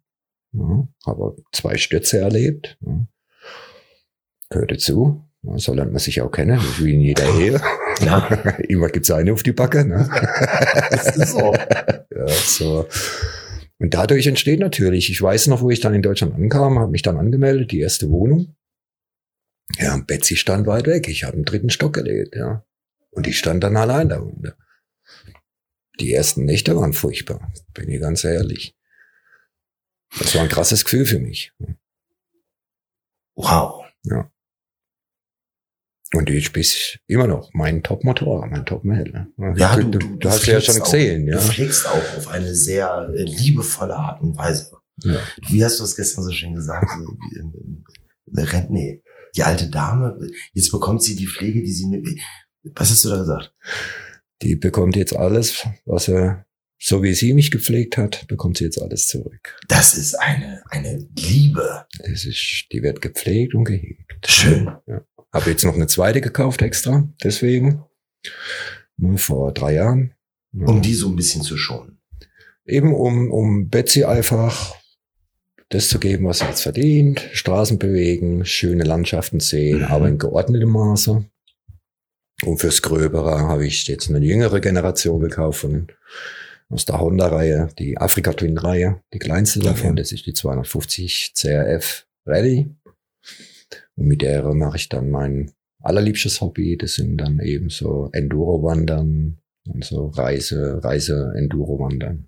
ja, 0.53 0.87
habe 1.05 1.35
zwei 1.51 1.77
Stürze 1.77 2.19
erlebt, 2.19 2.77
ja. 2.85 3.07
gehörte 4.49 4.77
zu, 4.77 5.23
so 5.55 5.73
lernt 5.73 5.91
man 5.91 5.99
sich 5.99 6.21
auch 6.21 6.31
kennen, 6.31 6.59
wie 6.79 6.93
in 6.93 7.01
jeder 7.01 7.25
Ehe. 7.37 7.61
Ja. 8.01 8.27
Immer 8.69 8.89
gibt's 8.89 9.11
eine 9.11 9.33
auf 9.33 9.43
die 9.43 9.51
Backe. 9.51 9.85
Ne? 9.85 10.09
das 10.89 11.15
ist 11.17 11.31
so. 11.33 11.53
ja, 12.15 12.27
so. 12.27 12.87
Und 13.77 13.93
dadurch 13.93 14.25
entsteht 14.27 14.59
natürlich, 14.59 15.09
ich 15.09 15.21
weiß 15.21 15.47
noch, 15.47 15.61
wo 15.61 15.69
ich 15.69 15.81
dann 15.81 15.93
in 15.93 16.01
Deutschland 16.01 16.33
ankam, 16.33 16.79
habe 16.79 16.91
mich 16.91 17.01
dann 17.01 17.17
angemeldet, 17.17 17.71
die 17.71 17.81
erste 17.81 18.09
Wohnung. 18.09 18.55
Ja, 19.77 19.93
und 19.93 20.07
Betsy 20.07 20.35
stand 20.35 20.67
weit 20.67 20.87
weg. 20.87 21.07
Ich 21.07 21.23
habe 21.23 21.33
einen 21.33 21.45
dritten 21.45 21.69
Stock 21.69 21.93
gelebt, 21.93 22.35
ja. 22.35 22.65
Und 23.11 23.27
ich 23.27 23.37
stand 23.37 23.63
dann 23.63 23.77
allein 23.77 24.09
da 24.09 24.19
unten. 24.19 24.53
Die 25.99 26.13
ersten 26.13 26.45
Nächte 26.45 26.75
waren 26.75 26.93
furchtbar, 26.93 27.53
bin 27.73 27.89
ich 27.89 28.01
ganz 28.01 28.23
ehrlich. 28.23 28.75
Das 30.17 30.33
war 30.35 30.41
ein 30.41 30.49
krasses 30.49 30.83
Gefühl 30.85 31.05
für 31.05 31.19
mich. 31.19 31.53
Wow. 33.35 33.85
Ja. 34.03 34.31
Und 36.13 36.29
ich 36.29 36.53
bin 36.53 36.63
immer 37.07 37.27
noch 37.27 37.51
mein 37.53 37.81
Top-Motor, 37.81 38.45
mein 38.47 38.65
Top-Mädel. 38.65 39.27
Ja, 39.55 39.75
du, 39.75 39.89
du, 39.89 39.99
du, 39.99 40.15
du 40.17 40.29
hast 40.29 40.45
ja 40.45 40.61
schon 40.61 40.79
gesehen, 40.79 41.23
auch, 41.23 41.33
ja. 41.33 41.37
Du 41.37 41.53
fliegst 41.53 41.87
auch 41.87 42.17
auf 42.17 42.27
eine 42.27 42.53
sehr 42.53 43.11
äh, 43.15 43.23
liebevolle 43.23 43.95
Art 43.95 44.21
und 44.21 44.37
Weise. 44.37 44.77
Ja. 44.97 45.19
Wie 45.47 45.65
hast 45.65 45.79
du 45.79 45.83
es 45.83 45.95
gestern 45.95 46.23
so 46.23 46.31
schön 46.31 46.53
gesagt? 46.53 46.87
Rent, 48.35 48.69
nee, 48.69 49.02
die 49.35 49.43
alte 49.43 49.69
Dame, 49.69 50.17
jetzt 50.53 50.71
bekommt 50.71 51.03
sie 51.03 51.15
die 51.15 51.27
Pflege, 51.27 51.61
die 51.61 51.71
sie, 51.71 52.21
was 52.63 52.89
hast 52.89 53.05
du 53.05 53.09
da 53.09 53.17
gesagt? 53.17 53.53
Die 54.41 54.55
bekommt 54.55 54.95
jetzt 54.95 55.15
alles, 55.15 55.65
was 55.85 56.07
er, 56.07 56.45
so 56.79 57.01
wie 57.01 57.13
sie 57.13 57.33
mich 57.33 57.49
gepflegt 57.49 57.97
hat, 57.97 58.27
bekommt 58.27 58.57
sie 58.57 58.65
jetzt 58.65 58.81
alles 58.81 59.07
zurück. 59.07 59.57
Das 59.67 59.97
ist 59.97 60.15
eine, 60.15 60.61
eine 60.69 61.07
Liebe. 61.17 61.85
Das 61.99 62.25
ist, 62.25 62.65
die 62.71 62.83
wird 62.83 63.01
gepflegt 63.01 63.55
und 63.55 63.63
gehegt. 63.63 64.27
Schön. 64.27 64.69
Ja. 64.85 65.01
Habe 65.31 65.49
jetzt 65.49 65.63
noch 65.63 65.75
eine 65.75 65.87
zweite 65.87 66.21
gekauft 66.21 66.61
extra, 66.61 67.09
deswegen. 67.23 67.83
Nur 68.97 69.17
vor 69.17 69.53
drei 69.53 69.75
Jahren. 69.75 70.13
Ja. 70.51 70.67
Um 70.67 70.81
die 70.81 70.93
so 70.93 71.09
ein 71.09 71.15
bisschen 71.15 71.41
zu 71.41 71.57
schonen. 71.57 71.99
Eben 72.65 72.93
um, 72.93 73.31
um 73.31 73.69
Betsy 73.69 74.03
einfach 74.03 74.75
das 75.73 75.87
zu 75.89 75.99
geben, 75.99 76.25
was 76.25 76.39
sie 76.39 76.45
jetzt 76.45 76.61
verdient. 76.61 77.27
Straßen 77.33 77.79
bewegen, 77.79 78.45
schöne 78.45 78.83
Landschaften 78.83 79.39
sehen, 79.39 79.79
Mhm. 79.79 79.85
aber 79.85 80.07
in 80.07 80.17
geordnetem 80.17 80.69
Maße. 80.69 81.25
Und 82.45 82.57
fürs 82.59 82.81
Gröbere 82.81 83.39
habe 83.39 83.65
ich 83.65 83.87
jetzt 83.87 84.09
eine 84.09 84.19
jüngere 84.25 84.59
Generation 84.59 85.19
gekauft 85.21 85.59
von, 85.61 85.87
aus 86.69 86.85
der 86.85 86.99
Honda-Reihe, 86.99 87.69
die 87.79 87.97
Afrika 87.97 88.33
Twin-Reihe, 88.33 89.01
die 89.13 89.19
kleinste 89.19 89.59
davon, 89.59 89.91
Okay. 89.91 90.01
das 90.01 90.11
ist 90.11 90.25
die 90.25 90.33
250 90.33 91.33
CRF 91.35 92.05
Ready. 92.25 92.69
Und 93.95 94.07
mit 94.07 94.21
der 94.21 94.43
mache 94.53 94.77
ich 94.77 94.89
dann 94.89 95.09
mein 95.09 95.51
allerliebstes 95.81 96.41
Hobby, 96.41 96.77
das 96.77 96.93
sind 96.95 97.17
dann 97.17 97.39
eben 97.39 97.69
so 97.69 98.09
Enduro-Wandern 98.11 99.37
und 99.67 99.83
so 99.85 100.07
Reise, 100.07 100.83
Reise-Enduro-Wandern. 100.83 102.27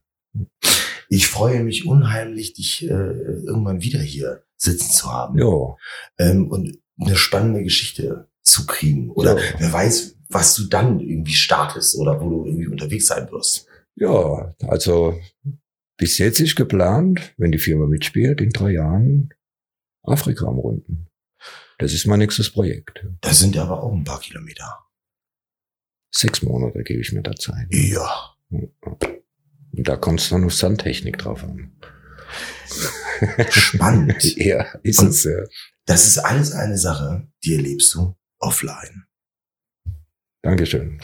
Ich 1.09 1.27
freue 1.27 1.63
mich 1.63 1.85
unheimlich, 1.85 2.53
dich 2.53 2.83
äh, 2.83 2.87
irgendwann 2.93 3.81
wieder 3.81 3.99
hier 3.99 4.43
sitzen 4.57 4.91
zu 4.91 5.11
haben. 5.11 5.37
Ja, 5.37 5.75
Ähm, 6.17 6.49
und 6.49 6.77
eine 6.99 7.15
spannende 7.15 7.63
Geschichte 7.63 8.27
zu 8.41 8.65
kriegen. 8.65 9.09
Oder 9.11 9.37
Ja. 9.37 9.43
wer 9.59 9.73
weiß, 9.73 10.17
was 10.29 10.55
du 10.55 10.65
dann 10.67 10.99
irgendwie 10.99 11.33
startest 11.33 11.97
oder 11.97 12.19
wo 12.21 12.29
du 12.29 12.45
irgendwie 12.45 12.67
unterwegs 12.67 13.07
sein 13.07 13.29
wirst. 13.31 13.67
Ja, 13.95 14.53
also 14.67 15.19
bis 15.97 16.17
jetzt 16.17 16.39
ist 16.39 16.55
geplant, 16.55 17.33
wenn 17.37 17.51
die 17.51 17.59
Firma 17.59 17.85
mitspielt, 17.85 18.41
in 18.41 18.49
drei 18.49 18.71
Jahren 18.71 19.33
Afrika 20.03 20.45
am 20.47 20.57
Runden. 20.59 21.07
Das 21.77 21.93
ist 21.93 22.05
mein 22.07 22.19
nächstes 22.19 22.51
Projekt. 22.51 23.05
Das 23.21 23.39
sind 23.39 23.57
aber 23.57 23.83
auch 23.83 23.93
ein 23.93 24.03
paar 24.03 24.19
Kilometer. 24.19 24.79
Sechs 26.13 26.41
Monate 26.41 26.83
gebe 26.83 27.01
ich 27.01 27.11
mir 27.11 27.21
da 27.23 27.35
Zeit. 27.35 27.67
Ja. 27.71 28.35
Und 29.75 29.87
da 29.87 29.95
kommt 29.97 30.19
es 30.21 30.29
dann 30.29 30.43
auf 30.45 30.53
Sandtechnik 30.53 31.17
drauf 31.17 31.43
an. 31.43 31.71
Spannend. 33.49 34.23
Ja, 34.37 34.63
ist 34.83 34.99
Und- 34.99 35.09
es 35.09 35.23
ja. 35.23 35.43
Das 35.85 36.07
ist 36.07 36.17
alles 36.17 36.51
eine 36.51 36.77
Sache, 36.79 37.27
die 37.43 37.55
erlebst 37.55 37.93
du 37.93 38.15
offline. 38.39 39.05
Dankeschön. 40.41 40.99